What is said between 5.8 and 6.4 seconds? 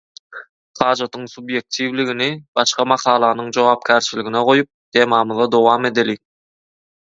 edeliň.